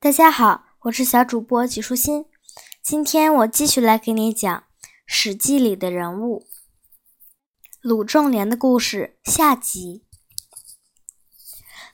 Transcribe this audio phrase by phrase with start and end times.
[0.00, 2.26] 大家好，我是小主播纪舒心。
[2.80, 4.56] 今天我继续来给你讲
[5.04, 6.46] 《史记》里的人物
[7.80, 10.04] 鲁仲连的故事下集。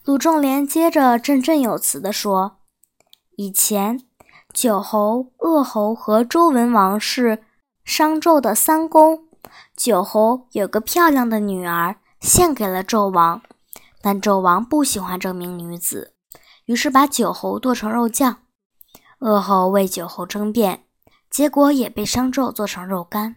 [0.05, 2.59] 鲁仲连接着振振有词地说
[3.39, 3.99] ：“以前，
[4.53, 7.43] 九侯、鄂侯和周文王是
[7.87, 9.29] 商纣的三公。
[9.75, 13.41] 九侯有个漂亮的女儿，献给了纣王，
[14.03, 16.11] 但纣王不喜欢这名女子。”
[16.67, 18.43] 于是把酒侯剁成肉酱，
[19.19, 20.85] 鄂侯为酒侯争辩，
[21.31, 23.37] 结果也被商纣做成肉干。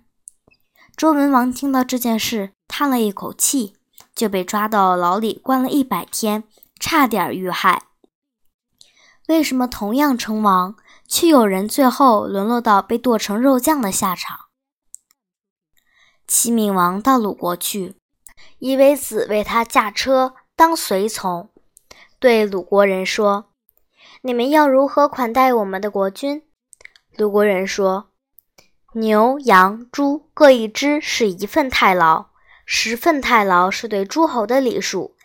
[0.96, 3.76] 周文王听到这件事，叹了一口气，
[4.16, 6.46] 就被抓到牢里关了一百天，
[6.80, 7.84] 差点遇害。
[9.28, 10.76] 为什么同样称王，
[11.08, 14.46] 却有人最后沦落到被剁成肉酱的下场？
[16.26, 17.98] 齐闵王到鲁国去，
[18.60, 21.50] 夷为子为他驾车当随从。
[22.20, 23.52] 对鲁国人说
[24.24, 26.42] ：“你们要如何款待我们的国君？”
[27.16, 28.10] 鲁国人说
[28.94, 32.32] ：“牛、羊、猪各一只是一份太牢，
[32.66, 35.16] 十份太牢是对诸侯的礼数。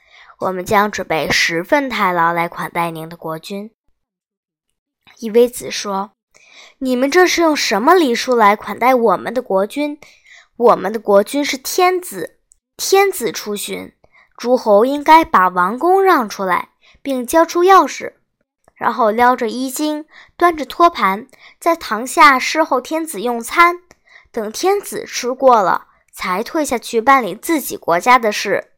[0.40, 3.70] 我们将准备十份太牢来款待您的国君。”
[5.20, 6.10] 夷为子说
[6.76, 9.98] ：“你们这是用什么礼数来款待我们的国君？
[10.58, 12.38] 我们的国君是天子，
[12.76, 13.94] 天子出巡，
[14.36, 16.68] 诸侯应该把王宫让出来。”
[17.02, 18.14] 并交出钥匙，
[18.74, 21.26] 然后撩着衣襟，端着托盘，
[21.58, 23.82] 在堂下侍候天子用餐。
[24.30, 28.72] 等天子吃过了，才退下去办理自己国家的事。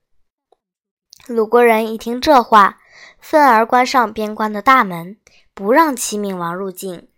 [1.26, 2.80] 鲁国人一听这话，
[3.20, 5.18] 愤而关上边关的大门，
[5.54, 7.08] 不让齐闵王入境。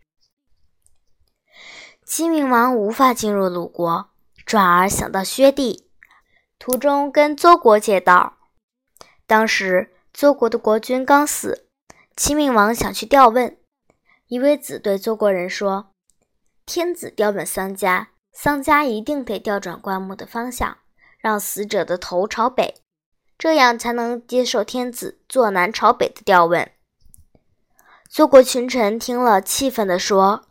[2.04, 4.10] 齐闵王无法进入鲁国，
[4.44, 5.88] 转而想到薛地，
[6.58, 8.34] 途中跟邹国借道。
[9.26, 9.95] 当时。
[10.16, 11.66] 邹国的国君刚死，
[12.16, 13.54] 齐闵王想去调问。
[14.28, 15.90] 一位子对邹国人说
[16.64, 20.78] ：“天子调问丧家，丧家一定得调转棺木的方向，
[21.18, 22.76] 让死者的头朝北，
[23.36, 26.70] 这样才能接受天子坐南朝北的调问。”
[28.08, 30.46] 邹国群臣听了，气愤地说：“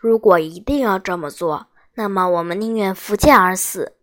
[0.00, 3.98] 如果一定要这么做，那么我们宁愿伏剑而死。”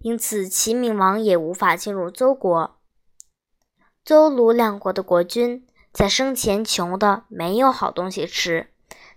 [0.00, 2.78] 因此，齐闵王也无法进入邹国。
[4.04, 8.68] 邹鲁两国的国君在生前穷的没有好东西吃，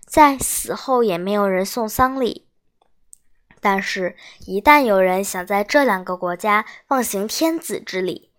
[0.06, 2.46] 在死后也没有人送丧礼。
[3.60, 4.16] 但是，
[4.46, 8.30] 一旦有人想在这两个国家放行天子之礼，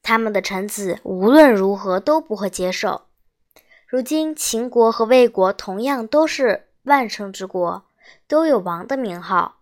[0.00, 3.06] 他们的臣子无论如何都不会接受。
[3.88, 7.84] 如今，秦国和魏国同样都是万圣之国，
[8.28, 9.56] 都有王的名号，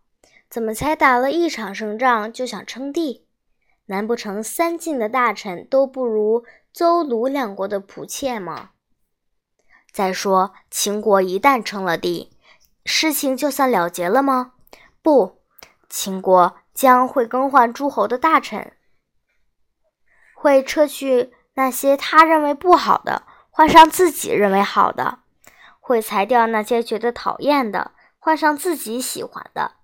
[0.50, 3.25] 怎么才打了一场胜仗就想称帝？
[3.86, 8.70] 难不成三晋的大臣都不如邹鲁两国的仆妾吗？
[9.92, 12.36] 再说，秦国一旦称了帝，
[12.84, 14.52] 事情就算了结了吗？
[15.02, 15.40] 不，
[15.88, 18.72] 秦国将会更换诸侯的大臣，
[20.34, 25.20] 会撤去那些他认为不好的，换上自己认为好的；
[25.80, 29.76] 会裁掉那些觉得讨厌的，换上自己喜欢的；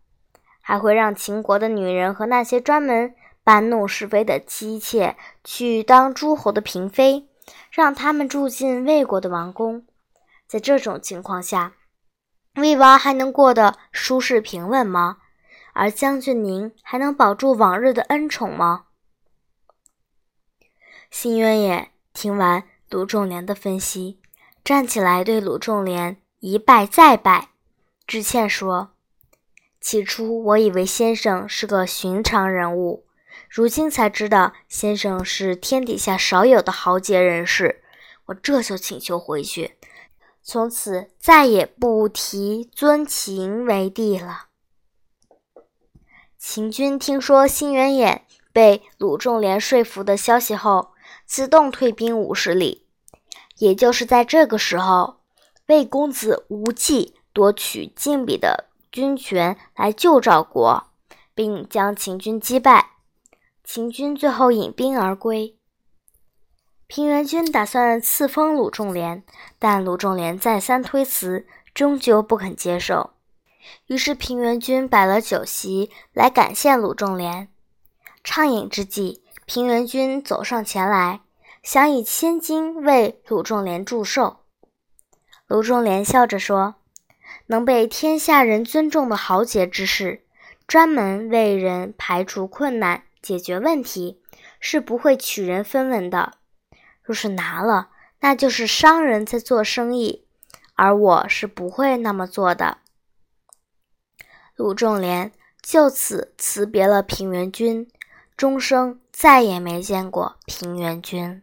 [0.61, 3.15] 还会让秦国的女人和那些专门。
[3.45, 7.29] 搬弄是非的妻妾去当诸侯的嫔妃，
[7.71, 9.85] 让他们住进魏国的王宫。
[10.47, 11.75] 在这种情况下，
[12.57, 15.19] 魏王还能过得舒适平稳吗？
[15.73, 18.85] 而将军您还能保住往日的恩宠吗？
[21.11, 24.21] 辛渊也听完鲁仲连的分析，
[24.63, 27.49] 站起来对鲁仲连一拜再拜，
[28.07, 28.91] 致歉说
[29.81, 33.07] ：“起初我以为先生是个寻常人物。”
[33.55, 37.85] 如今才知道，先生是天底下少有的豪杰人士。
[38.25, 39.77] 我这就请求回去，
[40.43, 44.47] 从此再也不提尊秦为帝了。
[46.39, 48.23] 秦军听说辛元衍
[48.55, 50.95] 被鲁仲连说服的消息后，
[51.27, 52.87] 自动退兵五十里。
[53.59, 55.21] 也就是在这个时候，
[55.67, 60.87] 魏公子无忌夺取晋鄙的军权来救赵国，
[61.35, 62.92] 并将秦军击败。
[63.65, 65.57] 秦军最后引兵而归。
[66.87, 69.23] 平原君打算赐封鲁仲连，
[69.59, 73.13] 但鲁仲连再三推辞，终究不肯接受。
[73.87, 77.49] 于是平原君摆了酒席来感谢鲁仲连。
[78.25, 81.21] 畅饮之际，平原君走上前来，
[81.63, 84.41] 想以千金为鲁仲连祝寿。
[85.47, 86.75] 鲁仲连笑着说
[87.47, 90.25] ：“能被天下人尊重的豪杰之士，
[90.67, 94.21] 专门为人排除困难。”解决问题
[94.61, 96.35] 是不会取人分文的。
[97.03, 97.91] 若是拿了，
[98.21, 100.27] 那就是商人在做生意，
[100.75, 102.79] 而我是不会那么做的。”
[104.55, 105.33] 鲁仲连
[105.63, 107.89] 就此辞别了平原君，
[108.37, 111.43] 终生再也没见过平原君。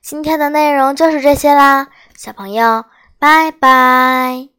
[0.00, 2.84] 今天的内容就是这些啦，小朋友，
[3.18, 4.53] 拜拜。